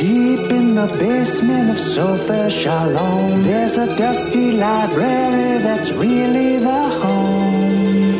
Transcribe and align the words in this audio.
Deep 0.00 0.50
in 0.50 0.74
the 0.74 0.86
basement 0.98 1.68
of 1.68 1.78
Sofa 1.78 2.50
Shalom, 2.50 3.42
there's 3.42 3.76
a 3.76 3.94
dusty 3.98 4.52
library 4.52 5.58
that's 5.58 5.92
really 5.92 6.56
the 6.56 6.88
home 7.02 8.14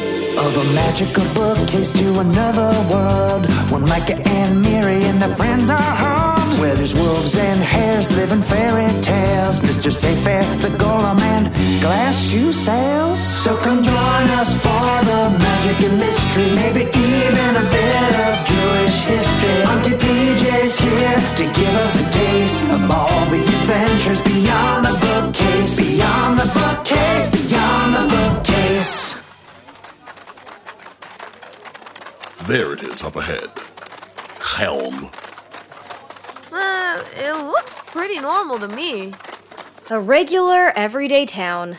of 0.44 0.52
a 0.58 0.74
magical 0.74 1.24
bookcase 1.32 1.90
to 1.92 2.18
another 2.18 2.70
world. 2.92 3.46
When 3.72 3.80
Micah 3.88 4.20
and 4.28 4.60
Miri 4.60 5.04
and 5.04 5.22
their 5.22 5.34
friends 5.36 5.70
are 5.70 5.80
home, 5.80 6.60
where 6.60 6.74
there's 6.74 6.94
wolves 6.94 7.34
and 7.34 7.62
hares 7.62 8.14
living 8.14 8.42
fairy 8.42 8.92
tales. 9.00 9.60
Mr. 9.60 9.90
Sayfair, 9.90 10.44
the 10.60 10.68
golem, 10.76 11.18
and 11.34 11.46
glass 11.80 12.28
shoe 12.28 12.52
sales. 12.52 13.20
So 13.42 13.56
come 13.56 13.82
join 13.82 14.26
us 14.36 14.52
for 14.52 14.88
the 15.10 15.20
magic 15.38 15.80
and 15.88 15.98
mystery, 15.98 16.54
maybe 16.54 16.80
even 16.92 17.56
a 17.56 17.64
bit 17.70 18.14
of 18.28 18.49
Jewish 19.70 19.92
history. 19.92 20.00
Auntie 20.00 20.06
PJ's 20.06 20.78
here 20.78 21.20
to 21.36 21.44
give 21.44 21.74
us 21.76 22.00
a 22.00 22.10
taste 22.10 22.60
of 22.70 22.90
all 22.90 23.26
the 23.26 23.40
adventures 23.40 24.20
beyond 24.22 24.84
the 24.84 24.98
bookcase, 25.00 25.76
beyond 25.76 26.38
the 26.38 26.46
bookcase, 26.54 27.30
beyond 27.30 27.94
the 27.94 28.06
bookcase. 28.14 29.14
There 32.46 32.72
it 32.72 32.82
is 32.82 33.02
up 33.02 33.16
ahead. 33.16 33.50
Chelm. 34.40 35.10
Uh, 36.52 37.02
it 37.14 37.32
looks 37.46 37.78
pretty 37.86 38.20
normal 38.20 38.58
to 38.58 38.68
me. 38.68 39.12
A 39.90 40.00
regular, 40.00 40.72
everyday 40.76 41.26
town. 41.26 41.76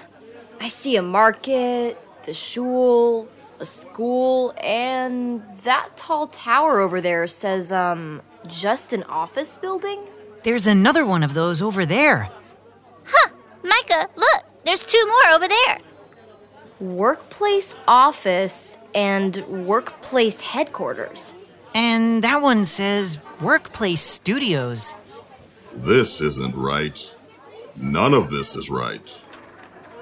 I 0.59 0.67
see 0.69 0.95
a 0.95 1.01
market, 1.01 1.97
the 2.23 2.33
shul, 2.33 3.27
a 3.61 3.65
school, 3.65 4.53
and 4.61 5.41
that 5.63 5.95
tall 5.95 6.27
tower 6.27 6.79
over 6.79 6.99
there 6.99 7.27
says, 7.27 7.71
um, 7.71 8.21
just 8.47 8.91
an 8.91 9.03
office 9.03 9.57
building? 9.57 10.01
There's 10.43 10.67
another 10.67 11.05
one 11.05 11.23
of 11.23 11.33
those 11.33 11.61
over 11.61 11.85
there. 11.85 12.29
Huh, 13.05 13.29
Micah, 13.63 14.09
look, 14.15 14.43
there's 14.65 14.83
two 14.83 15.05
more 15.07 15.35
over 15.35 15.47
there. 15.47 15.77
Workplace 16.79 17.75
office 17.87 18.77
and 18.95 19.37
workplace 19.67 20.41
headquarters. 20.41 21.35
And 21.75 22.23
that 22.23 22.41
one 22.41 22.65
says 22.65 23.19
Workplace 23.39 24.01
Studios. 24.01 24.95
This 25.73 26.19
isn't 26.19 26.55
right. 26.55 27.15
None 27.75 28.13
of 28.13 28.29
this 28.29 28.55
is 28.55 28.69
right. 28.69 29.15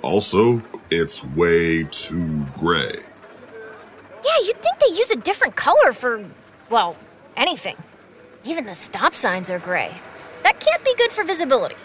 Also, 0.02 0.62
it's 0.90 1.24
way 1.24 1.84
too 1.84 2.46
gray. 2.58 2.96
Yeah, 4.30 4.46
you'd 4.46 4.62
think 4.62 4.80
they 4.80 4.96
use 4.96 5.10
a 5.12 5.16
different 5.16 5.56
color 5.56 5.92
for, 5.92 6.24
well, 6.70 6.96
anything. 7.36 7.78
Even 8.44 8.66
the 8.66 8.76
stop 8.76 9.14
signs 9.14 9.50
are 9.50 9.60
gray. 9.60 9.92
That 10.44 10.60
can't 10.60 10.84
be 10.86 10.94
good 10.96 11.12
for 11.12 11.24
visibility. 11.24 11.76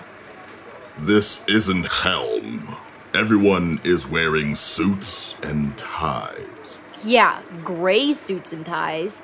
This 0.98 1.42
isn't 1.48 1.88
Chelm. 1.90 2.76
Everyone 3.14 3.80
is 3.82 4.06
wearing 4.06 4.54
suits 4.54 5.34
and 5.42 5.76
ties. 5.78 6.76
Yeah, 7.04 7.40
gray 7.64 8.12
suits 8.12 8.52
and 8.52 8.64
ties. 8.66 9.22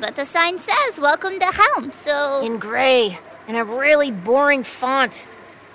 But 0.00 0.16
the 0.16 0.24
sign 0.24 0.58
says, 0.58 0.98
Welcome 0.98 1.38
to 1.40 1.52
Chelm, 1.52 1.92
so. 1.92 2.44
In 2.44 2.58
gray, 2.58 3.18
in 3.46 3.56
a 3.56 3.64
really 3.64 4.10
boring 4.10 4.64
font. 4.64 5.26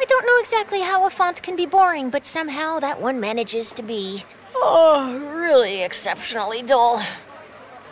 I 0.01 0.05
don't 0.05 0.25
know 0.25 0.39
exactly 0.39 0.81
how 0.81 1.05
a 1.05 1.09
font 1.09 1.43
can 1.43 1.55
be 1.55 1.65
boring, 1.65 2.09
but 2.09 2.25
somehow 2.25 2.79
that 2.79 2.99
one 2.99 3.19
manages 3.19 3.71
to 3.73 3.83
be. 3.83 4.23
Oh, 4.61 5.33
really 5.35 5.83
exceptionally 5.83 6.61
dull. 6.61 7.01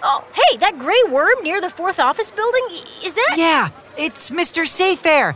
Oh, 0.04 0.24
hey, 0.34 0.58
that 0.58 0.78
gray 0.78 1.02
worm 1.10 1.42
near 1.42 1.60
the 1.60 1.70
fourth 1.70 2.00
office 2.00 2.30
building? 2.30 2.64
Is 3.04 3.16
that. 3.16 3.36
Yeah, 3.38 3.70
it's 3.98 4.30
Mr. 4.30 4.64
Sayfair. 4.64 5.36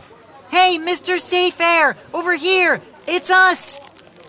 Hey, 0.50 0.78
Mr. 0.78 1.16
Sayfair, 1.16 1.96
over 2.12 2.34
here. 2.34 2.80
It's 3.06 3.30
us. 3.30 3.80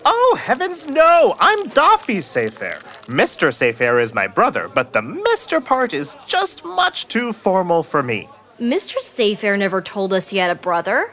Oh, 0.05 0.37
heavens 0.39 0.89
no! 0.89 1.35
I'm 1.39 1.67
Daffy 1.67 2.17
Sayfair. 2.17 2.81
Mr. 3.07 3.49
Sayfair 3.49 4.01
is 4.01 4.13
my 4.13 4.27
brother, 4.27 4.69
but 4.73 4.91
the 4.91 5.01
Mr. 5.01 5.63
part 5.63 5.93
is 5.93 6.17
just 6.27 6.65
much 6.65 7.07
too 7.07 7.31
formal 7.31 7.83
for 7.83 8.03
me. 8.03 8.27
Mr. 8.59 8.97
Sayfair 8.97 9.57
never 9.57 9.81
told 9.81 10.13
us 10.13 10.29
he 10.29 10.37
had 10.37 10.51
a 10.51 10.55
brother. 10.55 11.11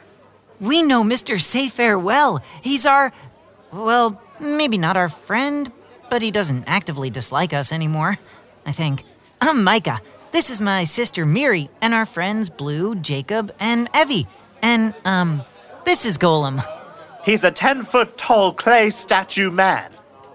We 0.61 0.83
know 0.83 1.05
Mr. 1.05 1.37
Sayfair 1.37 2.03
well. 2.03 2.43
He's 2.63 2.85
our. 2.85 3.13
Well, 3.73 4.21
maybe 4.41 4.77
not 4.79 4.97
our 4.97 5.09
friend, 5.09 5.71
but 6.11 6.21
he 6.21 6.31
doesn't 6.31 6.65
actively 6.67 7.09
dislike 7.09 7.55
us 7.55 7.73
anymore. 7.73 8.19
I 8.67 8.73
think. 8.73 9.05
I'm 9.41 9.65
Micah. 9.65 10.01
This 10.33 10.51
is 10.51 10.61
my 10.61 10.85
sister 10.85 11.25
Miri, 11.25 11.71
and 11.81 11.95
our 11.95 12.07
friends 12.07 12.51
Blue, 12.51 12.95
Jacob, 12.97 13.53
and 13.59 13.89
Evie. 13.97 14.27
And, 14.63 14.95
um, 15.05 15.43
this 15.85 16.05
is 16.05 16.19
Golem. 16.19 16.63
He's 17.25 17.43
a 17.45 17.51
10 17.51 17.83
foot 17.83 18.17
tall 18.19 18.53
clay 18.53 18.91
statue 18.91 19.51
man. 19.51 19.91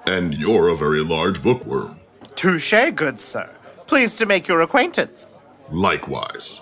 And 0.08 0.36
you're 0.36 0.70
a 0.70 0.76
very 0.76 1.04
large 1.04 1.42
bookworm. 1.44 2.00
Touche, 2.36 2.74
good 2.94 3.22
sir. 3.22 3.50
Pleased 3.88 4.18
to 4.20 4.26
make 4.26 4.48
your 4.48 4.62
acquaintance. 4.62 5.28
Likewise. 5.72 6.62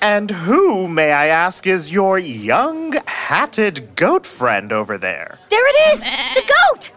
And 0.00 0.30
who, 0.30 0.88
may 0.88 1.12
I 1.12 1.28
ask, 1.28 1.66
is 1.66 1.92
your 1.92 2.18
young, 2.18 2.94
hatted 3.06 3.94
goat 3.94 4.26
friend 4.26 4.72
over 4.72 4.98
there? 4.98 5.38
There 5.48 5.64
it 5.64 5.92
is! 5.92 6.00
The 6.00 6.52
goat! 6.72 6.90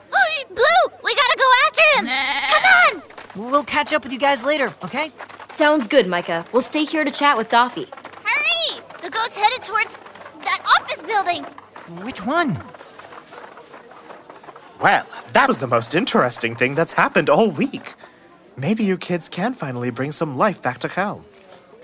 Blue, 0.50 0.98
we 1.04 1.16
gotta 1.16 1.38
go 1.38 1.50
after 1.68 1.82
him! 1.96 2.08
Come 2.52 3.02
on! 3.36 3.52
We'll 3.52 3.64
catch 3.64 3.94
up 3.94 4.04
with 4.04 4.14
you 4.14 4.20
guys 4.20 4.46
later, 4.46 4.74
okay? 4.84 5.12
Sounds 5.54 5.88
good, 5.88 6.08
Micah. 6.08 6.46
We'll 6.52 6.62
stay 6.62 6.84
here 6.84 7.04
to 7.04 7.12
chat 7.12 7.38
with 7.38 7.50
Daffy. 7.50 7.88
Hurry! 8.24 8.82
The 9.02 9.10
goat's 9.10 9.38
headed 9.38 9.64
towards 9.64 10.00
that 10.44 10.62
office 10.80 11.02
building. 11.02 11.44
Which 12.04 12.26
one? 12.26 12.62
Well, 14.82 15.06
that 15.34 15.48
was 15.48 15.58
the 15.58 15.68
most 15.68 15.96
interesting 15.96 16.56
thing 16.56 16.76
that's 16.76 16.94
happened 16.94 17.30
all 17.30 17.50
week. 17.50 17.94
Maybe 18.58 18.84
you 18.84 18.98
kids 18.98 19.30
can 19.30 19.54
finally 19.54 19.90
bring 19.90 20.12
some 20.12 20.38
life 20.38 20.62
back 20.62 20.80
to 20.80 20.90
Chelm. 20.90 21.26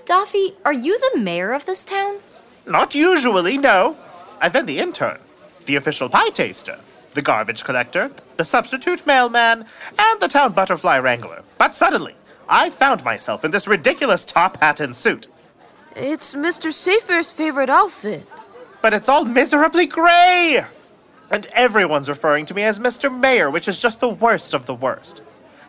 Daffy, 0.04 0.54
are 0.64 0.72
you 0.72 0.98
the 0.98 1.20
mayor 1.20 1.52
of 1.52 1.64
this 1.64 1.84
town? 1.84 2.18
Not 2.66 2.94
usually, 2.94 3.58
no. 3.58 3.96
I've 4.40 4.52
been 4.52 4.66
the 4.66 4.78
intern, 4.78 5.18
the 5.66 5.76
official 5.76 6.08
pie 6.08 6.30
taster, 6.30 6.78
the 7.14 7.22
garbage 7.22 7.64
collector, 7.64 8.10
the 8.36 8.44
substitute 8.44 9.06
mailman, 9.06 9.64
and 9.98 10.20
the 10.20 10.28
town 10.28 10.52
butterfly 10.52 10.98
wrangler. 10.98 11.42
But 11.58 11.74
suddenly, 11.74 12.14
I 12.48 12.70
found 12.70 13.04
myself 13.04 13.44
in 13.44 13.50
this 13.50 13.66
ridiculous 13.66 14.24
top 14.24 14.58
hat 14.60 14.80
and 14.80 14.94
suit. 14.94 15.26
It's 15.94 16.34
Mr. 16.34 16.72
Sayfair's 16.72 17.30
favorite 17.30 17.70
outfit. 17.70 18.26
But 18.80 18.94
it's 18.94 19.08
all 19.08 19.24
miserably 19.24 19.86
gray! 19.86 20.64
And 21.30 21.46
everyone's 21.52 22.08
referring 22.08 22.46
to 22.46 22.54
me 22.54 22.62
as 22.62 22.78
Mr. 22.78 23.14
Mayor, 23.14 23.50
which 23.50 23.68
is 23.68 23.78
just 23.78 24.00
the 24.00 24.08
worst 24.08 24.54
of 24.54 24.66
the 24.66 24.74
worst. 24.74 25.22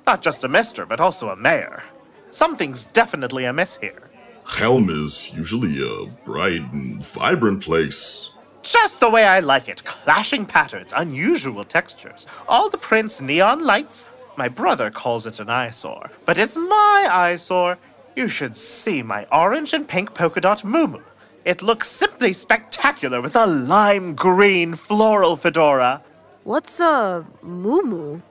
Not 0.05 0.21
just 0.21 0.43
a 0.43 0.49
mister, 0.49 0.85
but 0.85 0.99
also 0.99 1.29
a 1.29 1.35
mayor. 1.35 1.83
Something's 2.31 2.83
definitely 2.85 3.45
amiss 3.45 3.77
here. 3.77 4.09
Chelm 4.45 4.89
is 4.89 5.31
usually 5.33 5.81
a 5.81 6.07
bright 6.25 6.73
and 6.73 7.01
vibrant 7.03 7.63
place. 7.63 8.31
Just 8.63 9.01
the 9.01 9.09
way 9.09 9.25
I 9.25 9.41
like 9.41 9.67
it. 9.67 9.83
Clashing 9.83 10.45
patterns, 10.45 10.93
unusual 10.95 11.65
textures, 11.65 12.25
all 12.47 12.69
the 12.69 12.77
prints, 12.77 13.19
neon 13.19 13.65
lights. 13.65 14.05
My 14.37 14.47
brother 14.47 14.89
calls 14.89 15.27
it 15.27 15.39
an 15.39 15.49
eyesore, 15.49 16.09
but 16.25 16.37
it's 16.37 16.55
my 16.55 17.07
eyesore. 17.11 17.77
You 18.15 18.29
should 18.29 18.55
see 18.55 19.03
my 19.03 19.25
orange 19.31 19.73
and 19.73 19.87
pink 19.87 20.13
polka 20.13 20.39
dot 20.41 20.63
muumuu. 20.63 21.03
It 21.45 21.61
looks 21.61 21.89
simply 21.89 22.31
spectacular 22.31 23.21
with 23.21 23.35
a 23.35 23.45
lime 23.45 24.15
green 24.15 24.75
floral 24.75 25.35
fedora. 25.35 26.01
What's 26.45 26.79
a 26.79 27.25
muumuu? 27.43 28.21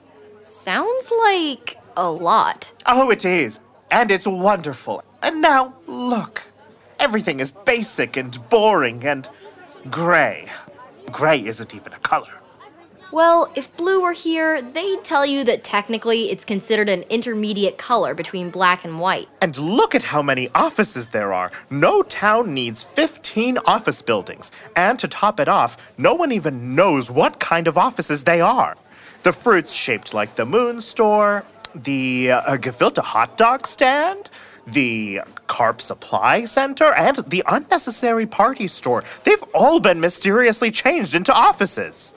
Sounds 0.45 1.13
like 1.25 1.77
a 1.97 2.11
lot. 2.11 2.73
Oh, 2.87 3.11
it 3.11 3.25
is. 3.27 3.61
And 3.91 4.11
it's 4.11 4.27
wonderful. 4.27 5.05
And 5.21 5.43
now, 5.43 5.75
look. 5.87 6.43
Everything 6.99 7.41
is 7.41 7.51
basic 7.51 8.17
and 8.17 8.39
boring 8.49 9.05
and 9.05 9.29
gray. 9.91 10.49
Gray 11.11 11.45
isn't 11.45 11.75
even 11.75 11.93
a 11.93 11.99
color. 11.99 12.33
Well, 13.13 13.53
if 13.55 13.77
blue 13.77 14.01
were 14.01 14.13
here, 14.15 14.63
they'd 14.63 15.05
tell 15.05 15.27
you 15.27 15.45
that 15.45 15.65
technically 15.65 16.31
it's 16.31 16.47
considered 16.47 16.89
an 16.89 17.03
intermediate 17.11 17.77
color 17.77 18.15
between 18.15 18.49
black 18.49 18.87
and 18.87 19.01
white. 19.01 19.29
And 19.43 19.57
look 19.59 19.95
at 19.95 20.03
how 20.03 20.23
many 20.23 20.49
offices 20.55 21.11
there 21.11 21.35
are. 21.35 21.51
No 21.69 22.03
town 22.03 22.55
needs 22.55 22.83
15 22.83 23.59
office 23.67 24.01
buildings. 24.01 24.51
And 24.77 24.99
to 24.99 25.09
top 25.09 25.41
it 25.41 25.49
off, 25.49 25.77
no 25.99 26.15
one 26.15 26.33
even 26.33 26.75
knows 26.75 27.11
what 27.11 27.39
kind 27.39 27.69
of 27.69 27.77
offices 27.77 28.25
they 28.25 28.41
are. 28.41 28.79
The 29.25 29.33
fruits 29.35 29.75
shaped 29.75 30.15
like 30.15 30.37
the 30.37 30.47
moon 30.47 30.81
store, 30.81 31.45
the 31.75 32.33
uh, 32.33 32.57
gefilte 32.57 33.03
hot 33.03 33.37
dog 33.37 33.67
stand, 33.67 34.31
the 34.67 35.21
carp 35.47 35.81
supply 35.81 36.45
center, 36.45 36.93
and 36.95 37.17
the 37.29 37.43
unnecessary 37.49 38.27
party 38.27 38.67
store. 38.67 39.05
They've 39.25 39.43
all 39.55 39.81
been 39.81 40.01
mysteriously 40.01 40.71
changed 40.71 41.15
into 41.15 41.33
offices. 41.33 42.15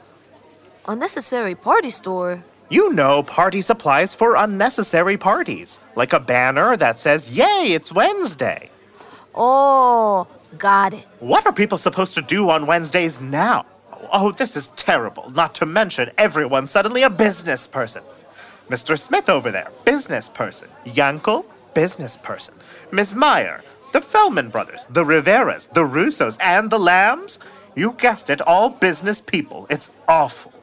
Unnecessary 0.88 1.56
party 1.56 1.90
store. 1.90 2.44
You 2.70 2.94
know, 2.94 3.24
party 3.24 3.62
supplies 3.62 4.14
for 4.14 4.36
unnecessary 4.36 5.18
parties, 5.18 5.80
like 5.96 6.14
a 6.14 6.20
banner 6.20 6.76
that 6.78 6.98
says, 6.98 7.30
Yay, 7.32 7.74
it's 7.74 7.92
Wednesday. 7.92 8.70
Oh, 9.34 10.28
Got 10.58 10.94
it. 10.94 11.06
What 11.20 11.46
are 11.46 11.52
people 11.52 11.78
supposed 11.78 12.14
to 12.16 12.22
do 12.22 12.50
on 12.50 12.66
Wednesdays 12.66 13.20
now? 13.20 13.66
Oh, 14.14 14.32
this 14.32 14.56
is 14.56 14.70
terrible. 14.70 15.30
Not 15.32 15.56
to 15.56 15.66
mention, 15.66 16.12
everyone's 16.18 16.72
suddenly 16.72 17.04
a 17.04 17.10
business 17.10 17.68
person. 17.68 18.04
Mr. 18.70 18.98
Smith 18.98 19.30
over 19.30 19.52
there, 19.52 19.70
business 19.84 20.30
person. 20.30 20.70
Yankel, 20.86 21.46
business 21.76 22.18
person. 22.18 22.56
Miss 22.92 23.14
Meyer, 23.14 23.64
the 23.94 24.00
Fellman 24.00 24.52
brothers, 24.52 24.88
the 24.90 25.04
Riveras, 25.04 25.72
the 25.74 25.82
Russos, 25.84 26.38
and 26.42 26.72
the 26.72 26.80
Lambs. 26.80 27.38
You 27.76 27.92
guessed 28.00 28.32
it, 28.32 28.42
all 28.42 28.72
business 28.72 29.22
people. 29.22 29.68
It's 29.70 29.92
awful. 30.08 30.54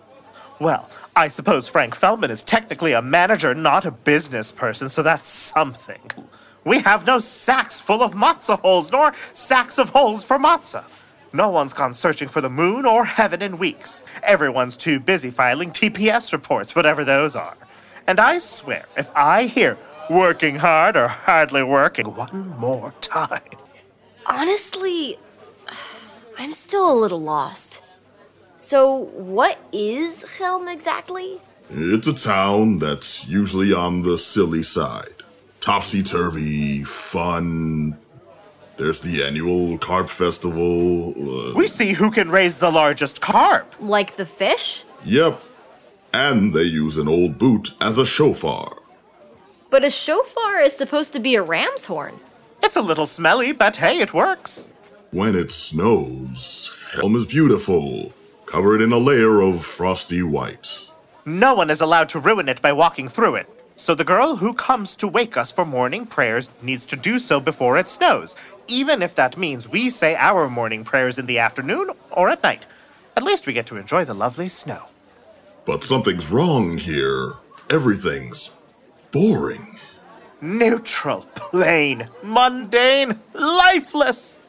Well, 0.59 0.89
I 1.15 1.29
suppose 1.29 1.69
Frank 1.69 1.97
Fellman 1.97 2.31
is 2.31 2.43
technically 2.43 2.93
a 2.93 3.03
manager, 3.03 3.55
not 3.55 3.85
a 3.85 3.91
business 3.91 4.51
person, 4.51 4.89
so 4.89 5.03
that's 5.03 5.29
something. 5.29 6.01
We 6.65 6.81
have 6.81 7.07
no 7.07 7.19
sacks 7.19 7.81
full 7.81 8.03
of 8.03 8.13
matzah 8.13 8.61
holes, 8.61 8.93
nor 8.93 9.13
sacks 9.35 9.79
of 9.79 9.91
holes 9.91 10.25
for 10.25 10.39
matzah. 10.39 10.85
No 11.33 11.49
one's 11.49 11.73
gone 11.73 11.95
searching 11.95 12.29
for 12.29 12.41
the 12.41 12.51
moon 12.51 12.87
or 12.87 13.05
heaven 13.05 13.43
in 13.43 13.59
weeks. 13.59 14.03
Everyone's 14.23 14.77
too 14.77 15.01
busy 15.01 15.31
filing 15.31 15.71
TPS 15.71 16.33
reports, 16.33 16.77
whatever 16.77 17.05
those 17.05 17.35
are. 17.35 17.57
And 18.07 18.21
I 18.21 18.39
swear, 18.39 18.85
if 18.97 19.11
I 19.15 19.47
hear 19.47 19.79
working 20.13 20.57
hard 20.57 20.97
or 20.97 21.09
hardly 21.09 21.63
working 21.63 22.15
one 22.15 22.55
more 22.59 22.93
time, 23.01 23.41
Honestly, 24.27 25.19
I'm 26.39 26.53
still 26.53 26.93
a 26.93 26.95
little 26.95 27.21
lost. 27.21 27.83
So, 28.57 29.11
what 29.15 29.59
is 29.73 30.25
Chelm 30.39 30.69
exactly? 30.69 31.41
It's 31.71 32.07
a 32.07 32.13
town 32.15 32.79
that's 32.79 33.27
usually 33.27 33.73
on 33.73 34.03
the 34.03 34.17
silly 34.19 34.63
side. 34.63 35.23
Topsy 35.61 36.03
turvy, 36.03 36.85
fun. 36.85 37.97
There's 38.77 39.01
the 39.01 39.25
annual 39.25 39.77
carp 39.79 40.09
festival. 40.09 41.11
Uh, 41.11 41.55
we 41.55 41.67
see 41.67 41.93
who 41.93 42.11
can 42.11 42.31
raise 42.31 42.59
the 42.59 42.71
largest 42.71 43.21
carp. 43.21 43.75
Like 43.81 44.17
the 44.17 44.27
fish? 44.27 44.85
yep. 45.05 45.41
And 46.15 46.53
they 46.53 46.65
use 46.65 46.99
an 46.99 47.09
old 47.09 47.39
boot 47.39 47.73
as 47.81 47.97
a 47.99 48.05
shofar. 48.05 48.77
But 49.73 49.85
a 49.85 49.91
shofar 49.91 50.61
is 50.61 50.77
supposed 50.77 51.15
to 51.15 51.19
be 51.19 51.35
a 51.35 51.43
ram's 51.43 51.87
horn. 51.87 52.21
It's 52.63 52.77
a 52.77 52.83
little 52.83 53.07
smelly, 53.07 53.53
but 53.53 53.77
hey, 53.77 54.01
it 54.01 54.13
works. 54.13 54.71
When 55.13 55.35
it 55.35 55.51
snows, 55.51 56.71
Chelm 56.95 57.17
is 57.17 57.25
beautiful, 57.25 58.13
covered 58.45 58.83
in 58.83 58.93
a 58.93 58.99
layer 58.99 59.41
of 59.41 59.65
frosty 59.65 60.23
white. 60.23 60.79
No 61.25 61.55
one 61.55 61.71
is 61.71 61.81
allowed 61.81 62.11
to 62.11 62.21
ruin 62.21 62.51
it 62.51 62.61
by 62.61 62.75
walking 62.75 63.09
through 63.09 63.37
it. 63.37 63.49
So 63.77 63.95
the 63.95 64.05
girl 64.05 64.37
who 64.37 64.53
comes 64.53 64.95
to 64.97 65.09
wake 65.09 65.39
us 65.39 65.51
for 65.51 65.65
morning 65.65 66.05
prayers 66.05 66.51
needs 66.61 66.85
to 66.85 66.95
do 66.95 67.19
so 67.19 67.41
before 67.41 67.79
it 67.79 67.89
snows, 67.89 68.37
even 68.69 69.01
if 69.01 69.15
that 69.15 69.39
means 69.39 69.71
we 69.71 69.89
say 69.89 70.15
our 70.17 70.51
morning 70.51 70.85
prayers 70.85 71.19
in 71.19 71.25
the 71.25 71.39
afternoon 71.39 71.89
or 72.11 72.29
at 72.29 72.43
night. 72.43 72.67
At 73.17 73.23
least 73.23 73.47
we 73.47 73.55
get 73.55 73.65
to 73.69 73.79
enjoy 73.79 74.05
the 74.05 74.13
lovely 74.13 74.51
snow. 74.51 74.83
But 75.65 75.83
something's 75.83 76.31
wrong 76.31 76.77
here. 76.77 77.37
Everything's 77.71 78.51
boring. 79.13 79.79
Neutral, 80.41 81.21
plain, 81.37 82.09
mundane, 82.25 83.21
lifeless. 83.35 84.41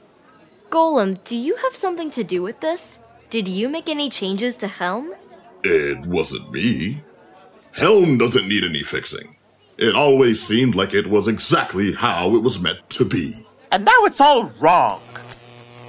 Golem, 0.69 1.23
do 1.23 1.37
you 1.37 1.55
have 1.57 1.75
something 1.75 2.09
to 2.09 2.23
do 2.23 2.41
with 2.41 2.59
this? 2.61 2.97
Did 3.29 3.47
you 3.47 3.69
make 3.69 3.87
any 3.87 4.09
changes 4.09 4.57
to 4.57 4.67
Chelm? 4.67 5.13
It 5.63 5.99
wasn't 6.07 6.51
me. 6.51 7.03
Chelm 7.75 8.17
doesn't 8.17 8.47
need 8.47 8.63
any 8.63 8.81
fixing. 8.81 9.35
It 9.77 9.95
always 9.95 10.41
seemed 10.41 10.75
like 10.75 10.93
it 10.93 11.07
was 11.07 11.27
exactly 11.27 11.93
how 11.93 12.35
it 12.35 12.41
was 12.41 12.59
meant 12.59 12.89
to 12.91 13.05
be. 13.05 13.33
And 13.71 13.85
now 13.85 14.05
it's 14.05 14.21
all 14.21 14.45
wrong. 14.59 15.01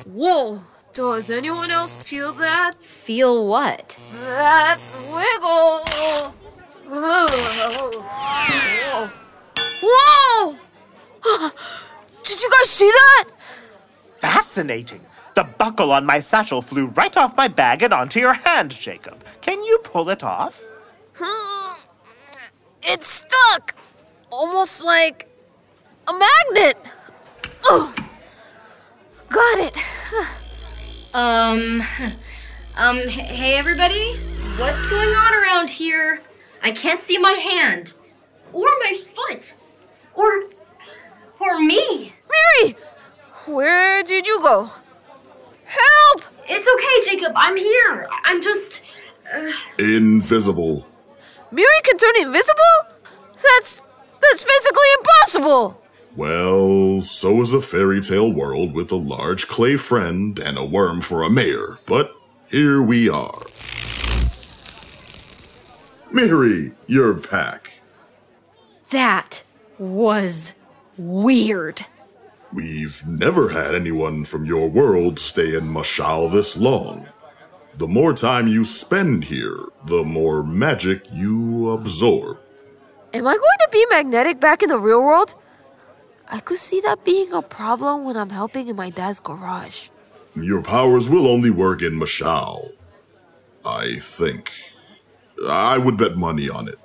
Whoa! 0.07 0.63
Does 0.93 1.31
anyone 1.31 1.71
else 1.71 2.03
feel 2.03 2.33
that? 2.35 2.75
Feel 2.81 3.49
what? 3.49 3.99
That 4.13 4.79
wiggle! 5.11 6.35
Whoa! 6.87 7.27
Whoa! 9.83 10.57
Did 12.23 12.43
you 12.43 12.51
guys 12.51 12.71
see 12.71 12.91
that? 12.91 13.25
Fascinating. 14.19 15.01
The 15.35 15.45
buckle 15.45 15.91
on 15.93 16.07
my 16.07 16.21
satchel 16.21 16.63
flew 16.63 16.89
right 16.89 17.17
off 17.17 17.37
my 17.37 17.49
bag 17.49 17.83
and 17.83 17.93
onto 17.93 18.21
your 18.21 18.35
hand, 18.35 18.71
Jacob. 18.71 19.25
Can 19.41 19.63
you 19.65 19.79
pull 19.83 20.11
it 20.11 20.23
off? 20.23 20.63
It's 22.87 23.09
stuck! 23.09 23.75
Almost 24.31 24.85
like 24.85 25.29
a 26.07 26.13
magnet! 26.13 26.77
Oh! 27.65 27.95
Got 29.29 29.59
it! 29.59 29.77
Um, 31.15 31.81
um, 32.77 32.97
hey 33.07 33.55
everybody? 33.55 34.17
What's 34.59 34.91
going 34.91 35.11
on 35.11 35.35
around 35.35 35.71
here? 35.71 36.21
I 36.65 36.73
can't 36.73 37.03
see 37.03 37.19
my 37.19 37.33
hand. 37.33 37.93
Or 38.53 38.67
my 38.83 38.95
foot. 38.95 39.55
Or, 40.15 40.45
or 41.39 41.61
me. 41.61 42.15
Miri! 42.63 42.77
Where 43.47 44.03
did 44.03 44.27
you 44.27 44.41
go? 44.41 44.71
Help! 45.67 46.23
It's 46.49 46.67
okay, 46.67 47.11
Jacob. 47.11 47.35
I'm 47.37 47.57
here. 47.57 48.09
I'm 48.25 48.43
just. 48.43 48.83
Uh, 49.33 49.51
Invisible. 49.79 50.87
Miri 51.53 51.81
can 51.85 51.99
turn 51.99 52.15
invisible? 52.21 52.63
That's 53.35 53.83
that's 54.21 54.43
physically 54.43 54.87
impossible! 54.99 55.81
Well, 56.17 57.03
so 57.03 57.43
is 57.43 57.53
a 57.53 57.61
fairy 57.61 58.01
tale 58.01 58.33
world 58.33 58.73
with 58.73 58.91
a 58.91 58.97
large 58.97 59.49
clay 59.49 59.77
friend 59.77 60.39
and 60.39 60.57
a 60.57 60.65
worm 60.65 61.01
for 61.01 61.23
a 61.23 61.31
mayor. 61.31 61.79
But 61.87 62.15
here 62.49 62.81
we 62.81 63.09
are. 63.09 63.43
Miri, 66.15 66.71
you're 66.87 67.13
back. 67.13 67.73
that 68.91 69.43
was 69.79 70.53
weird. 70.97 71.87
We've 72.53 73.05
never 73.05 73.49
had 73.49 73.75
anyone 73.75 74.25
from 74.25 74.45
your 74.45 74.69
world 74.71 75.19
stay 75.19 75.57
in 75.57 75.65
Mashal 75.75 76.31
this 76.31 76.57
long. 76.57 77.09
The 77.77 77.89
more 77.89 78.13
time 78.13 78.47
you 78.47 78.65
spend 78.65 79.25
here, 79.25 79.59
the 79.87 80.05
more 80.05 80.45
magic 80.45 81.03
you 81.13 81.71
absorb. 81.71 82.39
Am 83.13 83.27
I 83.27 83.35
going 83.35 83.59
to 83.63 83.69
be 83.73 83.85
magnetic 83.91 84.39
back 84.39 84.63
in 84.63 84.69
the 84.69 84.79
real 84.79 85.03
world? 85.03 85.35
I 86.29 86.39
could 86.39 86.59
see 86.59 86.81
that 86.83 87.05
being 87.05 87.33
a 87.33 87.43
problem 87.43 88.05
when 88.05 88.17
I'm 88.17 88.31
helping 88.31 88.69
in 88.69 88.77
my 88.77 88.91
dad's 88.91 89.19
garage. 89.19 89.89
Your 90.37 90.63
powers 90.63 91.09
will 91.09 91.27
only 91.27 91.51
work 91.51 91.83
in 91.83 91.99
Mashal. 91.99 92.71
I 93.67 93.97
think. 93.97 94.53
I 95.49 95.79
would 95.79 95.97
bet 95.97 96.17
money 96.17 96.49
on 96.49 96.69
it. 96.69 96.79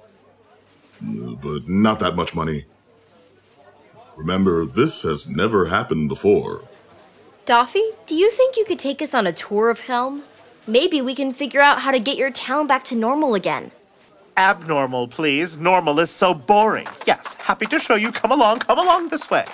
But 1.02 1.68
not 1.68 2.00
that 2.00 2.16
much 2.16 2.36
money. 2.36 2.66
Remember, 4.16 4.66
this 4.66 5.04
has 5.04 5.30
never 5.30 5.68
happened 5.68 6.10
before. 6.10 6.64
Daffy, 7.46 7.84
do 8.06 8.16
you 8.16 8.30
think 8.32 8.58
you 8.58 8.66
could 8.66 8.80
take 8.80 9.02
us 9.02 9.14
on 9.14 9.26
a 9.26 9.32
tour 9.32 9.70
of 9.70 9.80
Chelm? 9.80 10.24
Maybe 10.68 11.02
we 11.02 11.16
can 11.16 11.34
figure 11.34 11.62
out 11.62 11.80
how 11.80 11.92
to 11.92 12.00
get 12.00 12.18
your 12.18 12.32
town 12.32 12.68
back 12.68 12.84
to 12.86 12.96
normal 12.96 13.34
again. 13.34 13.72
Abnormal, 14.38 15.08
please. 15.08 15.58
Normal 15.58 16.00
is 16.00 16.12
so 16.12 16.34
boring. 16.34 16.88
Yes, 17.08 17.34
happy 17.36 17.66
to 17.68 17.80
show 17.80 17.96
you. 17.96 18.12
Come 18.12 18.32
along, 18.32 18.60
come 18.60 18.78
along 18.78 19.10
this 19.10 19.30
way. 19.30 19.46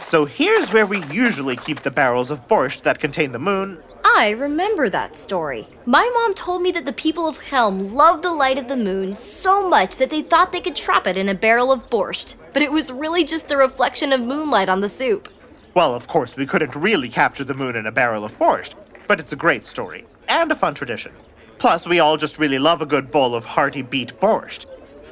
So 0.00 0.24
here's 0.24 0.72
where 0.72 0.86
we 0.86 1.04
usually 1.06 1.56
keep 1.56 1.80
the 1.80 1.90
barrels 1.90 2.30
of 2.30 2.46
borscht 2.48 2.82
that 2.82 3.00
contain 3.00 3.32
the 3.32 3.38
moon. 3.38 3.82
I 4.18 4.30
remember 4.30 4.88
that 4.88 5.14
story. 5.14 5.68
My 5.86 6.02
mom 6.12 6.34
told 6.34 6.60
me 6.60 6.72
that 6.72 6.84
the 6.84 6.92
people 6.92 7.28
of 7.28 7.40
Chelm 7.40 7.94
loved 7.94 8.24
the 8.24 8.32
light 8.32 8.58
of 8.58 8.66
the 8.66 8.76
moon 8.76 9.14
so 9.14 9.68
much 9.68 9.94
that 9.98 10.10
they 10.10 10.22
thought 10.22 10.50
they 10.50 10.60
could 10.60 10.74
trap 10.74 11.06
it 11.06 11.16
in 11.16 11.28
a 11.28 11.36
barrel 11.36 11.70
of 11.70 11.88
borscht, 11.88 12.34
but 12.52 12.60
it 12.60 12.72
was 12.72 12.90
really 12.90 13.22
just 13.22 13.48
the 13.48 13.56
reflection 13.56 14.12
of 14.12 14.20
moonlight 14.20 14.68
on 14.68 14.80
the 14.80 14.88
soup. 14.88 15.28
Well, 15.74 15.94
of 15.94 16.08
course, 16.08 16.34
we 16.34 16.46
couldn't 16.46 16.74
really 16.74 17.08
capture 17.08 17.44
the 17.44 17.54
moon 17.54 17.76
in 17.76 17.86
a 17.86 17.92
barrel 17.92 18.24
of 18.24 18.36
borscht, 18.40 18.74
but 19.06 19.20
it's 19.20 19.32
a 19.32 19.36
great 19.36 19.64
story 19.64 20.04
and 20.26 20.50
a 20.50 20.56
fun 20.56 20.74
tradition. 20.74 21.12
Plus, 21.58 21.86
we 21.86 22.00
all 22.00 22.16
just 22.16 22.40
really 22.40 22.58
love 22.58 22.82
a 22.82 22.86
good 22.86 23.12
bowl 23.12 23.36
of 23.36 23.44
hearty 23.44 23.82
beet 23.82 24.18
borscht. 24.18 24.66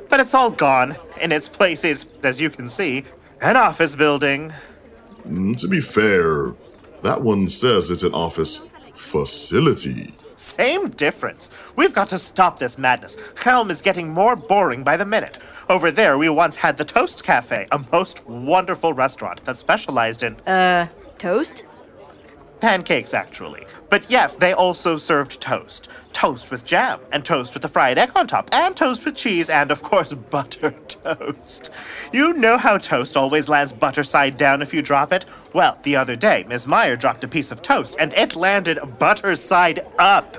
But 0.09 0.19
it's 0.19 0.35
all 0.35 0.51
gone. 0.51 0.97
and 1.21 1.33
its 1.33 1.49
place 1.49 1.85
is, 1.85 2.07
as 2.25 2.41
you 2.41 2.51
can 2.51 2.67
see, 2.67 3.05
an 3.41 3.57
office 3.57 3.95
building. 3.95 4.53
Mm, 5.29 5.57
To 5.61 5.69
be 5.69 5.81
fair, 5.81 6.57
that 7.03 7.23
one 7.23 7.49
says 7.49 7.89
it's 7.89 8.03
an 8.03 8.13
office 8.13 8.69
facility. 8.97 10.12
Same 10.37 10.91
difference. 10.91 11.50
We've 11.76 11.95
got 11.95 12.09
to 12.11 12.19
stop 12.19 12.59
this 12.59 12.76
madness. 12.76 13.17
Chelm 13.43 13.71
is 13.71 13.81
getting 13.81 14.11
more 14.11 14.37
boring 14.37 14.85
by 14.85 14.97
the 14.97 15.05
minute. 15.05 15.38
Over 15.69 15.91
there, 15.91 16.19
we 16.19 16.29
once 16.29 16.57
had 16.57 16.76
the 16.76 16.85
Toast 16.85 17.25
Cafe, 17.25 17.67
a 17.73 17.85
most 17.91 18.26
wonderful 18.26 18.93
restaurant 18.93 19.45
that 19.45 19.57
specialized 19.57 20.23
in. 20.23 20.37
Uh, 20.47 20.88
toast? 21.19 21.65
Pancakes, 22.61 23.13
actually. 23.13 23.67
But 23.91 24.11
yes, 24.11 24.35
they 24.35 24.53
also 24.53 24.97
served 24.97 25.41
toast. 25.41 25.89
Toast 26.13 26.51
with 26.51 26.65
jam, 26.65 27.01
and 27.13 27.25
toast 27.25 27.53
with 27.53 27.65
a 27.65 27.69
fried 27.69 27.99
egg 27.99 28.13
on 28.17 28.27
top, 28.27 28.49
and 28.53 28.75
toast 28.75 29.05
with 29.05 29.15
cheese, 29.15 29.51
and 29.51 29.71
of 29.71 29.83
course, 29.83 30.13
butter 30.31 30.71
toast. 30.89 31.71
You 32.13 32.33
know 32.33 32.57
how 32.57 32.79
toast 32.79 33.17
always 33.17 33.49
lands 33.49 33.73
butter 33.73 34.03
side 34.03 34.37
down 34.37 34.63
if 34.63 34.73
you 34.73 34.81
drop 34.81 35.13
it? 35.13 35.27
Well, 35.53 35.79
the 35.83 35.97
other 35.97 36.17
day, 36.17 36.45
Ms. 36.49 36.67
Meyer 36.67 36.97
dropped 36.97 37.25
a 37.25 37.29
piece 37.29 37.51
of 37.51 37.63
toast, 37.63 37.97
and 38.01 38.15
it 38.15 38.35
landed 38.35 38.79
butter 38.99 39.37
side 39.37 39.85
up. 39.99 40.39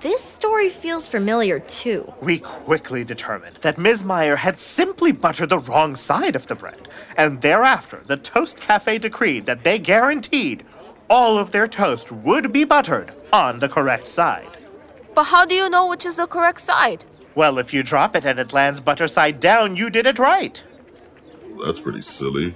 This 0.00 0.22
story 0.22 0.70
feels 0.70 1.08
familiar 1.08 1.58
too. 1.58 2.12
We 2.20 2.38
quickly 2.38 3.02
determined 3.02 3.56
that 3.62 3.78
Ms. 3.78 4.04
Meyer 4.04 4.36
had 4.36 4.56
simply 4.56 5.10
buttered 5.10 5.48
the 5.48 5.58
wrong 5.58 5.96
side 5.96 6.36
of 6.36 6.46
the 6.46 6.54
bread, 6.54 6.88
and 7.16 7.42
thereafter 7.42 8.02
the 8.06 8.16
Toast 8.16 8.60
Cafe 8.60 8.98
decreed 8.98 9.46
that 9.46 9.64
they 9.64 9.76
guaranteed 9.76 10.62
all 11.08 11.38
of 11.38 11.50
their 11.50 11.66
toast 11.66 12.12
would 12.12 12.52
be 12.52 12.64
buttered 12.64 13.12
on 13.32 13.58
the 13.58 13.68
correct 13.68 14.08
side. 14.08 14.58
But 15.14 15.24
how 15.24 15.44
do 15.44 15.54
you 15.54 15.68
know 15.68 15.88
which 15.88 16.06
is 16.06 16.16
the 16.16 16.26
correct 16.26 16.60
side? 16.60 17.04
Well, 17.34 17.58
if 17.58 17.72
you 17.72 17.82
drop 17.82 18.16
it 18.16 18.24
and 18.24 18.38
it 18.38 18.52
lands 18.52 18.80
butter 18.80 19.08
side 19.08 19.40
down, 19.40 19.76
you 19.76 19.90
did 19.90 20.06
it 20.06 20.18
right. 20.18 20.62
That's 21.64 21.80
pretty 21.80 22.02
silly. 22.02 22.54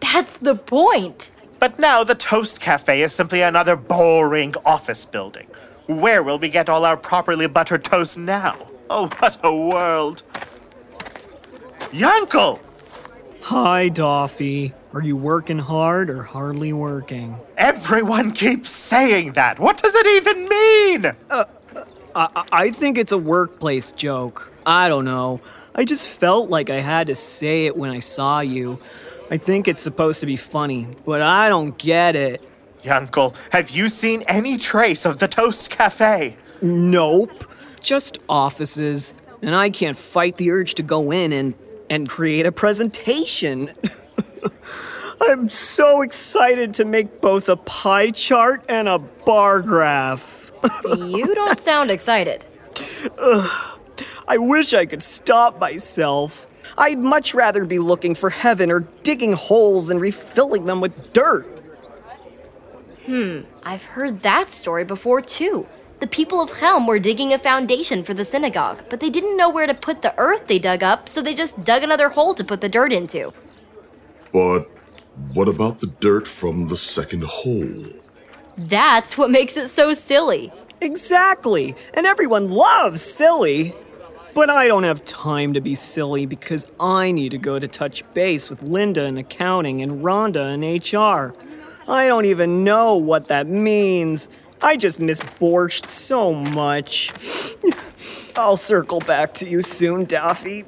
That's 0.00 0.36
the 0.38 0.54
point. 0.54 1.30
But 1.58 1.78
now 1.78 2.02
the 2.02 2.14
Toast 2.14 2.60
Cafe 2.60 3.02
is 3.02 3.12
simply 3.12 3.40
another 3.40 3.76
boring 3.76 4.54
office 4.64 5.04
building. 5.04 5.46
Where 5.86 6.22
will 6.22 6.38
we 6.38 6.48
get 6.48 6.68
all 6.68 6.84
our 6.84 6.96
properly 6.96 7.46
buttered 7.46 7.84
toast 7.84 8.18
now? 8.18 8.68
Oh, 8.90 9.06
what 9.18 9.38
a 9.44 9.54
world. 9.54 10.22
Yankel! 11.92 12.58
Hi, 13.42 13.88
Doffy. 13.88 14.72
Are 14.94 15.00
you 15.00 15.16
working 15.16 15.58
hard 15.58 16.10
or 16.10 16.22
hardly 16.22 16.74
working? 16.74 17.36
Everyone 17.56 18.30
keeps 18.30 18.68
saying 18.70 19.32
that. 19.32 19.58
What 19.58 19.78
does 19.78 19.94
it 19.94 20.06
even 20.06 20.48
mean? 20.48 21.06
Uh, 21.30 21.44
uh, 21.74 21.84
I, 22.14 22.44
I 22.52 22.70
think 22.70 22.98
it's 22.98 23.12
a 23.12 23.16
workplace 23.16 23.92
joke. 23.92 24.52
I 24.66 24.90
don't 24.90 25.06
know. 25.06 25.40
I 25.74 25.86
just 25.86 26.08
felt 26.08 26.50
like 26.50 26.68
I 26.68 26.80
had 26.80 27.06
to 27.06 27.14
say 27.14 27.64
it 27.64 27.74
when 27.74 27.90
I 27.90 28.00
saw 28.00 28.40
you. 28.40 28.78
I 29.30 29.38
think 29.38 29.66
it's 29.66 29.80
supposed 29.80 30.20
to 30.20 30.26
be 30.26 30.36
funny, 30.36 30.86
but 31.06 31.22
I 31.22 31.48
don't 31.48 31.76
get 31.78 32.14
it. 32.14 32.42
Yankel, 32.82 33.34
have 33.50 33.70
you 33.70 33.88
seen 33.88 34.22
any 34.28 34.58
trace 34.58 35.06
of 35.06 35.18
the 35.18 35.26
Toast 35.28 35.70
Cafe? 35.70 36.36
Nope. 36.60 37.50
Just 37.80 38.18
offices. 38.28 39.14
And 39.40 39.54
I 39.54 39.70
can't 39.70 39.96
fight 39.96 40.36
the 40.36 40.50
urge 40.50 40.74
to 40.74 40.82
go 40.82 41.10
in 41.12 41.32
and, 41.32 41.54
and 41.88 42.10
create 42.10 42.44
a 42.44 42.52
presentation. 42.52 43.72
I'm 45.20 45.48
so 45.50 46.02
excited 46.02 46.74
to 46.74 46.84
make 46.84 47.20
both 47.20 47.48
a 47.48 47.56
pie 47.56 48.10
chart 48.10 48.64
and 48.68 48.88
a 48.88 48.98
bar 48.98 49.60
graph. 49.60 50.52
You 50.96 51.34
don't 51.34 51.58
sound 51.58 51.90
excited. 51.90 52.44
I 54.28 54.38
wish 54.38 54.72
I 54.74 54.86
could 54.86 55.02
stop 55.02 55.58
myself. 55.58 56.46
I'd 56.78 56.98
much 56.98 57.34
rather 57.34 57.64
be 57.64 57.80
looking 57.80 58.14
for 58.14 58.30
heaven 58.30 58.70
or 58.70 58.80
digging 59.02 59.32
holes 59.32 59.90
and 59.90 60.00
refilling 60.00 60.64
them 60.64 60.80
with 60.80 61.12
dirt. 61.12 61.46
Hmm, 63.06 63.40
I've 63.64 63.82
heard 63.82 64.22
that 64.22 64.50
story 64.52 64.84
before 64.84 65.20
too. 65.20 65.66
The 65.98 66.06
people 66.06 66.40
of 66.40 66.50
Chelm 66.58 66.86
were 66.86 66.98
digging 66.98 67.32
a 67.32 67.38
foundation 67.38 68.02
for 68.04 68.14
the 68.14 68.24
synagogue, 68.24 68.82
but 68.88 69.00
they 69.00 69.10
didn't 69.10 69.36
know 69.36 69.50
where 69.50 69.66
to 69.66 69.74
put 69.74 70.02
the 70.02 70.14
earth 70.18 70.46
they 70.46 70.58
dug 70.58 70.82
up, 70.82 71.08
so 71.08 71.22
they 71.22 71.34
just 71.34 71.62
dug 71.64 71.82
another 71.82 72.08
hole 72.08 72.34
to 72.34 72.44
put 72.44 72.60
the 72.60 72.68
dirt 72.68 72.92
into. 72.92 73.32
But 74.32 74.70
what 75.34 75.48
about 75.48 75.80
the 75.80 75.86
dirt 75.86 76.26
from 76.26 76.68
the 76.68 76.76
second 76.76 77.24
hole? 77.24 77.84
That's 78.56 79.16
what 79.18 79.30
makes 79.30 79.56
it 79.56 79.68
so 79.68 79.92
silly. 79.92 80.52
Exactly. 80.80 81.76
And 81.94 82.06
everyone 82.06 82.48
loves 82.50 83.02
silly. 83.02 83.74
But 84.34 84.48
I 84.48 84.66
don't 84.66 84.84
have 84.84 85.04
time 85.04 85.52
to 85.52 85.60
be 85.60 85.74
silly 85.74 86.24
because 86.24 86.66
I 86.80 87.12
need 87.12 87.32
to 87.32 87.38
go 87.38 87.58
to 87.58 87.68
touch 87.68 88.02
base 88.14 88.48
with 88.48 88.62
Linda 88.62 89.04
in 89.04 89.18
accounting 89.18 89.82
and 89.82 90.02
Rhonda 90.02 90.54
in 90.54 90.62
HR. 90.62 91.34
I 91.86 92.06
don't 92.06 92.24
even 92.24 92.64
know 92.64 92.96
what 92.96 93.28
that 93.28 93.46
means. 93.46 94.30
I 94.62 94.76
just 94.76 95.00
miss 95.00 95.20
borscht 95.20 95.86
so 95.86 96.32
much. 96.32 97.12
I'll 98.36 98.56
circle 98.56 99.00
back 99.00 99.34
to 99.34 99.48
you 99.48 99.60
soon, 99.60 100.06
Daffy. 100.06 100.64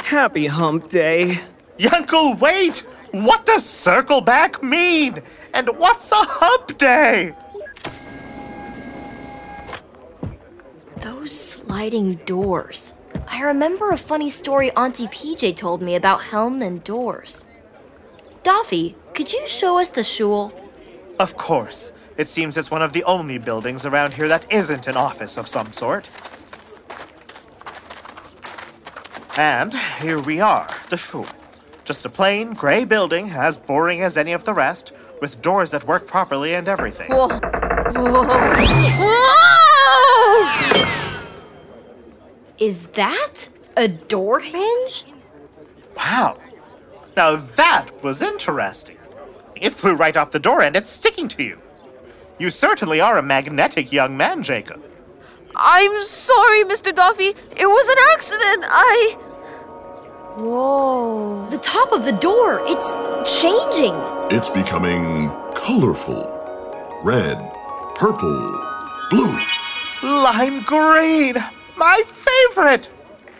Happy 0.00 0.46
hump 0.46 0.90
day. 0.90 1.40
Yankel, 1.78 2.38
wait! 2.40 2.86
What 3.12 3.46
does 3.46 3.64
circle 3.64 4.20
back 4.20 4.62
mean? 4.62 5.22
And 5.54 5.68
what's 5.78 6.10
a 6.12 6.16
hump 6.16 6.76
day? 6.78 7.32
Those 11.00 11.32
sliding 11.32 12.16
doors. 12.26 12.94
I 13.28 13.42
remember 13.42 13.90
a 13.90 13.96
funny 13.96 14.30
story 14.30 14.70
Auntie 14.72 15.08
PJ 15.08 15.56
told 15.56 15.82
me 15.82 15.94
about 15.94 16.20
Chelm 16.20 16.62
and 16.62 16.82
doors. 16.84 17.44
Doffy, 18.42 18.94
could 19.14 19.32
you 19.32 19.46
show 19.46 19.78
us 19.78 19.90
the 19.90 20.04
shul? 20.04 20.52
Of 21.18 21.36
course. 21.36 21.92
It 22.16 22.28
seems 22.28 22.56
it's 22.56 22.70
one 22.70 22.82
of 22.82 22.92
the 22.92 23.04
only 23.04 23.38
buildings 23.38 23.84
around 23.84 24.14
here 24.14 24.28
that 24.28 24.50
isn't 24.50 24.86
an 24.86 24.96
office 24.96 25.36
of 25.36 25.48
some 25.48 25.72
sort. 25.72 26.08
And 29.36 29.74
here 30.00 30.18
we 30.20 30.40
are, 30.40 30.66
the 30.88 30.96
shul. 30.96 31.26
Just 31.86 32.04
a 32.04 32.08
plain, 32.08 32.52
gray 32.52 32.84
building, 32.84 33.30
as 33.30 33.56
boring 33.56 34.02
as 34.02 34.16
any 34.16 34.32
of 34.32 34.42
the 34.42 34.52
rest, 34.52 34.92
with 35.20 35.40
doors 35.40 35.70
that 35.70 35.86
work 35.86 36.08
properly 36.08 36.52
and 36.52 36.66
everything. 36.66 37.08
Whoa. 37.08 37.28
Whoa. 37.28 38.26
Whoa! 38.98 40.86
Is 42.58 42.88
that 42.88 43.48
a 43.76 43.86
door 43.86 44.40
hinge? 44.40 45.04
Wow. 45.96 46.40
Now 47.16 47.36
that 47.36 48.02
was 48.02 48.20
interesting. 48.20 48.96
It 49.54 49.72
flew 49.72 49.94
right 49.94 50.16
off 50.16 50.32
the 50.32 50.40
door 50.40 50.62
and 50.62 50.74
it's 50.74 50.90
sticking 50.90 51.28
to 51.28 51.44
you. 51.44 51.60
You 52.40 52.50
certainly 52.50 53.00
are 53.00 53.16
a 53.16 53.22
magnetic 53.22 53.92
young 53.92 54.16
man, 54.16 54.42
Jacob. 54.42 54.82
I'm 55.54 56.02
sorry, 56.02 56.64
Mr. 56.64 56.92
Duffy. 56.92 57.28
It 57.28 57.66
was 57.66 57.88
an 57.88 57.96
accident. 58.12 58.64
I. 58.66 59.18
Whoa. 60.36 61.48
The 61.48 61.56
top 61.56 61.92
of 61.92 62.04
the 62.04 62.12
door, 62.12 62.60
it's 62.64 63.40
changing. 63.40 63.94
It's 64.30 64.50
becoming 64.50 65.30
colorful. 65.54 66.30
Red, 67.02 67.38
purple, 67.94 68.38
blue. 69.08 69.38
Lime 70.02 70.62
green! 70.64 71.42
My 71.78 72.02
favorite! 72.04 72.90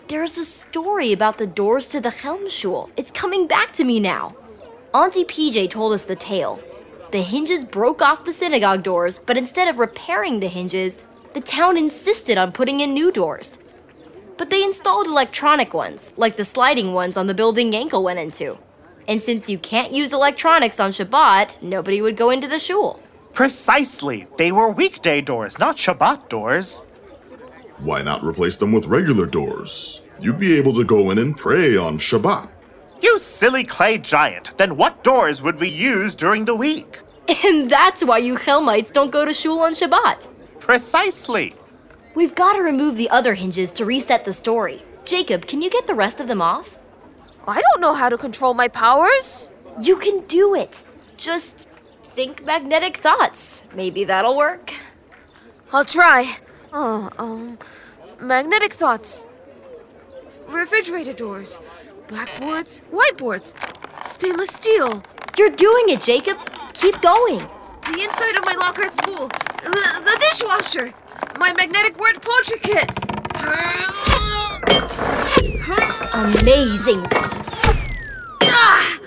There's 0.07 0.39
a 0.39 0.45
story 0.45 1.13
about 1.13 1.37
the 1.37 1.45
doors 1.45 1.87
to 1.89 2.01
the 2.01 2.09
Helmschul. 2.09 2.89
It's 2.97 3.11
coming 3.11 3.45
back 3.45 3.73
to 3.73 3.83
me 3.83 3.99
now. 3.99 4.35
Auntie 4.95 5.23
PJ 5.23 5.69
told 5.69 5.93
us 5.93 6.01
the 6.01 6.15
tale. 6.15 6.59
The 7.11 7.21
hinges 7.21 7.63
broke 7.63 8.01
off 8.01 8.25
the 8.25 8.33
synagogue 8.33 8.81
doors, 8.81 9.19
but 9.19 9.37
instead 9.37 9.67
of 9.67 9.77
repairing 9.77 10.39
the 10.39 10.47
hinges, 10.47 11.05
the 11.35 11.41
town 11.41 11.77
insisted 11.77 12.39
on 12.39 12.51
putting 12.51 12.79
in 12.79 12.95
new 12.95 13.11
doors. 13.11 13.59
But 14.37 14.49
they 14.49 14.63
installed 14.63 15.07
electronic 15.07 15.73
ones, 15.73 16.13
like 16.17 16.37
the 16.37 16.45
sliding 16.45 16.93
ones 16.93 17.17
on 17.17 17.27
the 17.27 17.33
building 17.33 17.71
Yankel 17.71 18.03
went 18.03 18.19
into. 18.19 18.57
And 19.07 19.21
since 19.21 19.49
you 19.49 19.57
can't 19.57 19.91
use 19.91 20.13
electronics 20.13 20.79
on 20.79 20.91
Shabbat, 20.91 21.61
nobody 21.61 22.01
would 22.01 22.17
go 22.17 22.29
into 22.29 22.47
the 22.47 22.59
shul. 22.59 22.99
Precisely. 23.33 24.27
They 24.37 24.51
were 24.51 24.69
weekday 24.69 25.21
doors, 25.21 25.59
not 25.59 25.77
Shabbat 25.77 26.29
doors. 26.29 26.75
Why 27.79 28.01
not 28.01 28.23
replace 28.23 28.57
them 28.57 28.71
with 28.71 28.85
regular 28.85 29.25
doors? 29.25 30.01
You'd 30.19 30.39
be 30.39 30.57
able 30.57 30.73
to 30.73 30.83
go 30.83 31.11
in 31.11 31.19
and 31.19 31.37
pray 31.37 31.77
on 31.77 31.99
Shabbat. 31.99 32.49
You 33.01 33.19
silly 33.19 33.63
clay 33.63 33.99
giant. 33.99 34.57
Then 34.57 34.75
what 34.75 35.03
doors 35.03 35.41
would 35.41 35.59
we 35.59 35.69
use 35.69 36.15
during 36.15 36.45
the 36.45 36.55
week? 36.55 36.99
And 37.43 37.69
that's 37.69 38.05
why 38.05 38.19
you 38.19 38.35
Chelmites 38.35 38.91
don't 38.91 39.11
go 39.11 39.25
to 39.25 39.33
shul 39.33 39.59
on 39.59 39.73
Shabbat. 39.73 40.29
Precisely. 40.59 41.53
We've 42.17 42.33
got 42.33 42.53
to 42.53 42.63
remove 42.63 42.95
the 42.95 43.11
other 43.11 43.35
hinges 43.35 43.71
to 43.73 43.85
reset 43.85 44.25
the 44.25 44.33
story. 44.33 44.81
Jacob, 45.05 45.45
can 45.45 45.61
you 45.61 45.69
get 45.69 45.85
the 45.85 45.93
rest 45.93 46.19
of 46.19 46.27
them 46.27 46.41
off? 46.41 46.79
I 47.47 47.61
don't 47.61 47.79
know 47.79 47.93
how 47.93 48.09
to 48.09 48.17
control 48.17 48.55
my 48.55 48.69
powers. 48.69 49.51
You 49.79 49.97
can 49.97 50.21
do 50.21 50.55
it. 50.55 50.83
Just 51.15 51.67
think 52.01 52.43
magnetic 52.43 52.97
thoughts. 52.97 53.65
Maybe 53.75 54.03
that'll 54.03 54.35
work. 54.35 54.73
I'll 55.71 55.85
try. 55.85 56.35
Oh, 56.73 57.11
um, 57.19 57.59
magnetic 58.19 58.73
thoughts. 58.73 59.27
Refrigerator 60.47 61.13
doors, 61.13 61.59
blackboards, 62.07 62.81
whiteboards, 62.91 63.53
stainless 64.03 64.49
steel, 64.49 65.03
You're 65.37 65.51
doing 65.51 65.89
it, 65.89 66.01
Jacob. 66.01 66.39
Keep 66.73 66.99
going. 67.01 67.47
the 67.93 68.01
inside 68.01 68.35
of 68.37 68.43
my 68.43 68.55
locker 68.55 68.85
at 68.85 68.95
school, 68.95 69.27
the, 69.61 70.01
the 70.03 70.17
dishwasher, 70.19 70.95
my 71.37 71.53
magnetic 71.53 71.97
word 71.99 72.21
poetry 72.21 72.59
kit. 72.59 72.91
Amazing. 76.13 77.05
Ah! 78.41 78.99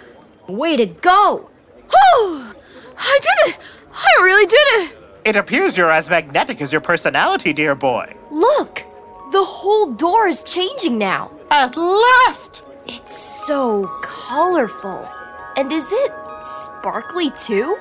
Way 0.46 0.76
to 0.76 0.86
go. 0.86 1.50
Whew! 1.90 2.54
I 2.98 3.18
did 3.22 3.54
it! 3.54 3.58
I 3.92 4.22
really 4.22 4.46
did 4.46 4.58
it! 4.58 4.96
It 5.24 5.36
appears 5.36 5.76
you're 5.76 5.90
as 5.90 6.08
magnetic 6.08 6.60
as 6.60 6.72
your 6.72 6.80
personality, 6.80 7.52
dear 7.52 7.74
boy. 7.74 8.14
Look! 8.30 8.84
The 9.32 9.44
whole 9.44 9.92
door 9.92 10.28
is 10.28 10.42
changing 10.44 10.98
now. 10.98 11.32
At 11.50 11.76
last! 11.76 12.62
It's 12.86 13.16
so 13.16 13.86
colorful. 14.02 15.08
And 15.56 15.72
is 15.72 15.88
it 15.90 16.12
sparkly 16.40 17.30
too? 17.32 17.76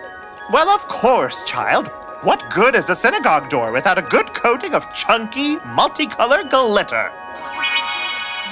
Well, 0.52 0.70
of 0.70 0.88
course, 0.88 1.44
child. 1.44 1.92
What 2.22 2.50
good 2.50 2.76
is 2.76 2.90
a 2.90 2.96
synagogue 2.96 3.48
door 3.50 3.72
without 3.72 3.98
a 3.98 4.02
good 4.02 4.34
coating 4.34 4.74
of 4.74 4.94
chunky, 4.94 5.56
multicolored 5.68 6.50
glitter? 6.50 7.10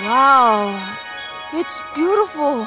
Wow. 0.04 0.98
It's 1.52 1.82
beautiful. 1.94 2.66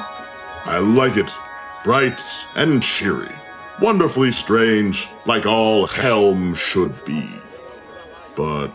I 0.65 0.77
like 0.77 1.17
it. 1.17 1.35
Bright 1.83 2.21
and 2.53 2.83
cheery. 2.83 3.33
Wonderfully 3.79 4.31
strange, 4.31 5.09
like 5.25 5.47
all 5.47 5.87
Chelm 5.87 6.53
should 6.53 7.03
be. 7.03 7.27
But 8.35 8.69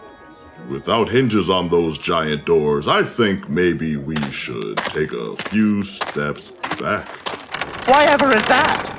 without 0.68 1.08
hinges 1.08 1.48
on 1.48 1.68
those 1.68 1.96
giant 1.96 2.44
doors, 2.44 2.88
I 2.88 3.04
think 3.04 3.48
maybe 3.48 3.96
we 3.96 4.20
should 4.32 4.78
take 4.78 5.12
a 5.12 5.36
few 5.36 5.84
steps 5.84 6.50
back. 6.80 7.08
Why 7.86 8.04
ever 8.06 8.34
is 8.34 8.44
that? 8.46 8.95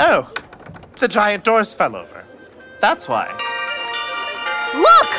Oh, 0.00 0.30
the 0.96 1.08
giant 1.08 1.44
doors 1.44 1.74
fell 1.74 1.96
over. 1.96 2.24
That's 2.80 3.08
why. 3.08 3.26
Look! 4.74 5.10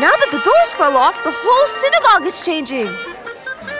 Now 0.00 0.10
that 0.10 0.28
the 0.32 0.40
doors 0.40 0.72
fell 0.72 0.96
off, 0.96 1.14
the 1.22 1.32
whole 1.32 1.66
synagogue 1.68 2.26
is 2.26 2.42
changing. 2.42 2.86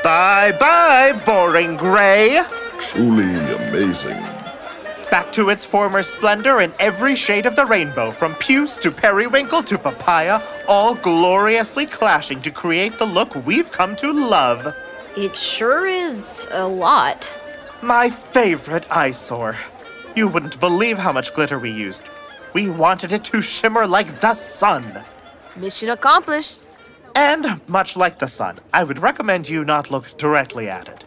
Bye 0.04 0.52
bye, 0.61 1.20
boring 1.25 1.76
gray. 1.76 2.42
Truly 2.78 3.34
amazing. 3.54 4.23
Back 5.11 5.32
to 5.32 5.49
its 5.49 5.64
former 5.64 6.02
splendor 6.02 6.61
in 6.61 6.73
every 6.78 7.14
shade 7.14 7.46
of 7.46 7.56
the 7.56 7.66
rainbow, 7.66 8.11
from 8.11 8.34
puce 8.34 8.78
to 8.78 8.90
periwinkle 8.90 9.62
to 9.64 9.78
papaya, 9.78 10.40
all 10.68 10.94
gloriously 10.94 11.87
clashing 11.87 12.40
to 12.42 12.50
create 12.50 12.99
the 12.99 13.06
look 13.06 13.34
we've 13.46 13.70
come 13.70 13.96
to 13.96 14.12
love. 14.12 14.75
It 15.16 15.37
sure 15.37 15.87
is 15.87 16.46
a 16.50 16.66
lot. 16.66 17.32
My 17.82 18.11
favorite 18.11 18.87
eyesore. 18.90 19.56
You 20.14 20.28
wouldn't 20.28 20.61
believe 20.61 20.99
how 20.99 21.12
much 21.12 21.35
glitter 21.35 21.59
we 21.59 21.71
used. 21.71 22.02
We 22.52 22.71
wanted 22.71 23.12
it 23.12 23.25
to 23.25 23.42
shimmer 23.42 23.87
like 23.87 24.21
the 24.21 24.35
sun. 24.35 25.04
Mission 25.56 25.88
accomplished. 25.88 26.66
And 27.16 27.61
much 27.68 27.97
like 27.97 28.18
the 28.18 28.28
sun, 28.28 28.59
I 28.73 28.85
would 28.85 29.00
recommend 29.00 29.49
you 29.49 29.64
not 29.64 29.90
look 29.90 30.16
directly 30.16 30.68
at 30.68 30.88
it. 30.88 31.04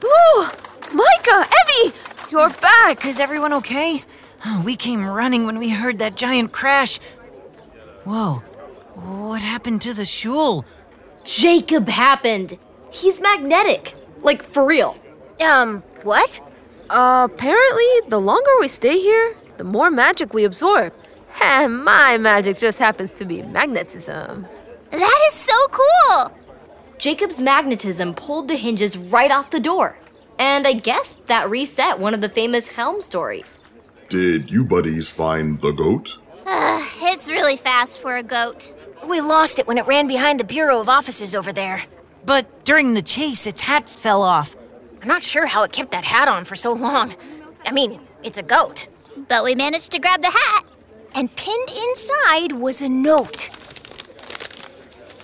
Blue! 0.00 0.48
Micah! 0.92 1.46
Evie! 1.66 1.94
You're 2.30 2.50
back! 2.50 3.04
Is 3.06 3.18
everyone 3.20 3.52
okay? 3.54 4.04
Oh, 4.46 4.62
We 4.64 4.76
came 4.76 5.08
running 5.08 5.46
when 5.46 5.58
we 5.58 5.70
heard 5.70 5.98
that 5.98 6.16
giant 6.16 6.52
crash. 6.52 6.98
Whoa, 8.04 8.36
what 8.94 9.42
happened 9.42 9.82
to 9.82 9.94
the 9.94 10.04
shul? 10.04 10.64
Jacob 11.24 11.88
happened. 11.88 12.58
He's 12.90 13.20
magnetic. 13.20 13.94
Like, 14.22 14.42
for 14.42 14.64
real. 14.64 14.96
Um, 15.44 15.82
what? 16.02 16.40
Uh, 16.90 17.28
apparently, 17.30 17.84
the 18.08 18.20
longer 18.20 18.50
we 18.60 18.68
stay 18.68 18.98
here, 18.98 19.36
the 19.56 19.64
more 19.64 19.90
magic 19.90 20.32
we 20.32 20.44
absorb. 20.44 20.92
And 21.40 21.84
my 21.84 22.18
magic 22.18 22.58
just 22.58 22.78
happens 22.78 23.10
to 23.12 23.24
be 23.24 23.42
magnetism. 23.42 24.46
That 24.90 25.20
is 25.28 25.34
so 25.34 25.54
cool! 25.70 26.32
Jacob's 26.98 27.38
magnetism 27.38 28.14
pulled 28.14 28.48
the 28.48 28.56
hinges 28.56 28.96
right 28.96 29.30
off 29.30 29.50
the 29.50 29.60
door. 29.60 29.96
And 30.38 30.66
I 30.66 30.72
guess 30.72 31.16
that 31.26 31.50
reset 31.50 31.98
one 31.98 32.14
of 32.14 32.20
the 32.20 32.28
famous 32.28 32.74
Chelm 32.74 33.00
stories. 33.00 33.58
Did 34.08 34.50
you 34.50 34.64
buddies 34.64 35.10
find 35.10 35.60
the 35.60 35.72
goat? 35.72 36.16
Uh, 36.46 36.84
it's 37.02 37.28
really 37.28 37.56
fast 37.56 38.00
for 38.00 38.16
a 38.16 38.22
goat. 38.22 38.72
We 39.06 39.20
lost 39.20 39.58
it 39.58 39.66
when 39.66 39.78
it 39.78 39.86
ran 39.86 40.06
behind 40.06 40.40
the 40.40 40.44
Bureau 40.44 40.80
of 40.80 40.88
Offices 40.88 41.34
over 41.34 41.52
there. 41.52 41.84
But 42.24 42.64
during 42.64 42.94
the 42.94 43.02
chase, 43.02 43.46
its 43.46 43.62
hat 43.62 43.88
fell 43.88 44.22
off. 44.22 44.56
I'm 45.00 45.08
not 45.08 45.22
sure 45.22 45.46
how 45.46 45.62
it 45.62 45.72
kept 45.72 45.92
that 45.92 46.04
hat 46.04 46.28
on 46.28 46.44
for 46.44 46.56
so 46.56 46.72
long. 46.72 47.14
I 47.64 47.72
mean, 47.72 48.00
it's 48.22 48.38
a 48.38 48.42
goat. 48.42 48.88
But 49.28 49.44
we 49.44 49.54
managed 49.54 49.92
to 49.92 49.98
grab 49.98 50.22
the 50.22 50.30
hat. 50.30 50.64
And 51.14 51.34
pinned 51.36 51.70
inside 51.70 52.52
was 52.52 52.82
a 52.82 52.88
note. 52.88 53.50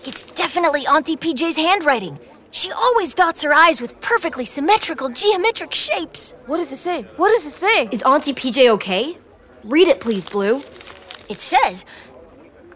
It's 0.05 0.25
definitely 0.25 0.87
Auntie 0.87 1.17
PJ's 1.17 1.57
handwriting. 1.57 2.19
She 2.51 2.71
always 2.71 3.15
dots 3.15 3.43
her 3.43 3.53
eyes 3.53 3.81
with 3.81 4.01
perfectly 4.01 4.45
symmetrical 4.45 5.09
geometric 5.09 5.75
shapes. 5.75 6.35
What 6.47 6.59
does 6.59 6.71
it 6.71 6.77
say? 6.77 7.03
What 7.17 7.31
does 7.31 7.47
it 7.47 7.51
say? 7.51 7.89
Is 7.91 8.03
Auntie 8.03 8.33
PJ 8.33 8.69
okay? 8.71 9.19
Read 9.65 9.89
it, 9.89 10.01
please, 10.01 10.29
Blue. 10.29 10.63
It 11.29 11.41
says, 11.41 11.85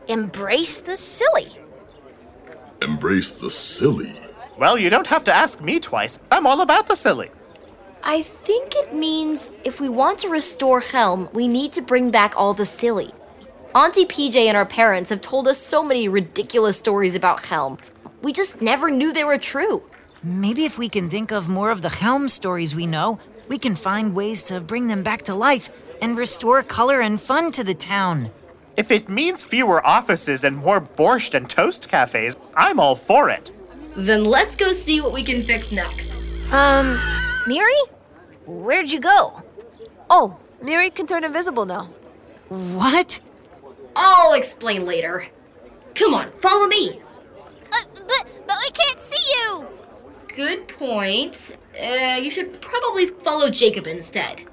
Embrace 0.08 0.80
the 0.80 0.96
silly. 0.96 1.52
Embrace 2.82 3.30
the 3.30 3.50
silly. 3.50 4.14
Well, 4.58 4.76
you 4.76 4.90
don't 4.90 5.06
have 5.06 5.22
to 5.24 5.32
ask 5.32 5.60
me 5.60 5.78
twice. 5.78 6.18
I'm 6.32 6.44
all 6.44 6.60
about 6.62 6.88
the 6.88 6.96
silly. 6.96 7.30
I 8.02 8.22
think 8.22 8.74
it 8.74 8.92
means 8.92 9.52
if 9.62 9.80
we 9.80 9.88
want 9.88 10.18
to 10.20 10.28
restore 10.28 10.80
Chelm, 10.80 11.28
we 11.32 11.46
need 11.46 11.70
to 11.72 11.82
bring 11.82 12.10
back 12.10 12.34
all 12.36 12.54
the 12.54 12.66
silly. 12.66 13.12
Auntie 13.72 14.04
PJ 14.04 14.34
and 14.34 14.56
our 14.56 14.66
parents 14.66 15.10
have 15.10 15.20
told 15.20 15.46
us 15.46 15.58
so 15.58 15.80
many 15.82 16.08
ridiculous 16.08 16.76
stories 16.76 17.14
about 17.14 17.44
Chelm. 17.44 17.78
We 18.22 18.32
just 18.32 18.60
never 18.60 18.90
knew 18.90 19.12
they 19.12 19.22
were 19.22 19.38
true. 19.38 19.84
Maybe 20.24 20.64
if 20.64 20.76
we 20.76 20.88
can 20.88 21.08
think 21.08 21.30
of 21.30 21.48
more 21.48 21.70
of 21.70 21.82
the 21.82 21.90
Chelm 21.90 22.26
stories 22.28 22.74
we 22.74 22.86
know, 22.86 23.20
we 23.46 23.58
can 23.58 23.76
find 23.76 24.12
ways 24.12 24.42
to 24.44 24.60
bring 24.60 24.88
them 24.88 25.04
back 25.04 25.22
to 25.22 25.34
life 25.36 25.70
and 26.02 26.18
restore 26.18 26.64
color 26.64 27.00
and 27.00 27.20
fun 27.20 27.52
to 27.52 27.62
the 27.62 27.74
town. 27.74 28.32
If 28.76 28.90
it 28.90 29.08
means 29.08 29.44
fewer 29.44 29.86
offices 29.86 30.42
and 30.42 30.56
more 30.56 30.80
borscht 30.80 31.34
and 31.34 31.48
toast 31.48 31.88
cafes, 31.88 32.36
I'm 32.56 32.80
all 32.80 32.96
for 32.96 33.30
it. 33.30 33.52
Then 33.98 34.24
let's 34.24 34.54
go 34.54 34.70
see 34.70 35.00
what 35.00 35.12
we 35.12 35.24
can 35.24 35.42
fix 35.42 35.72
next. 35.72 36.52
Um, 36.52 36.96
Miri? 37.48 37.72
Where'd 38.46 38.92
you 38.92 39.00
go? 39.00 39.42
Oh, 40.08 40.36
Miri 40.62 40.90
can 40.90 41.04
turn 41.04 41.24
invisible 41.24 41.66
now. 41.66 41.90
What? 42.48 43.18
I'll 43.96 44.34
explain 44.34 44.86
later. 44.86 45.26
Come 45.96 46.14
on, 46.14 46.30
follow 46.40 46.68
me. 46.68 47.00
Uh, 47.72 47.76
but, 47.94 48.24
but 48.46 48.56
I 48.56 48.68
can't 48.72 49.00
see 49.00 49.32
you! 49.32 49.66
Good 50.28 50.68
point. 50.68 51.56
Uh, 51.76 52.20
you 52.22 52.30
should 52.30 52.60
probably 52.60 53.08
follow 53.08 53.50
Jacob 53.50 53.88
instead. 53.88 54.44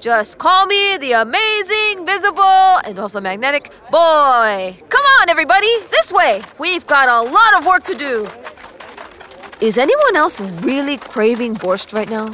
Just 0.00 0.36
call 0.36 0.66
me 0.66 0.98
the 0.98 1.12
amazing, 1.12 2.04
visible, 2.04 2.42
and 2.84 2.98
also 2.98 3.22
magnetic 3.22 3.72
boy. 3.90 4.76
Come 4.90 5.04
on, 5.20 5.30
everybody, 5.30 5.80
this 5.90 6.12
way. 6.12 6.42
We've 6.58 6.86
got 6.86 7.08
a 7.08 7.30
lot 7.30 7.56
of 7.56 7.64
work 7.64 7.84
to 7.84 7.94
do. 7.94 8.28
Is 9.62 9.78
anyone 9.78 10.16
else 10.16 10.40
really 10.40 10.96
craving 10.96 11.54
borscht 11.54 11.92
right 11.92 12.10
now? 12.10 12.24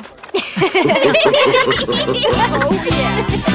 You're 0.63 2.33
the 2.33 2.59
bookcase. 2.71 3.48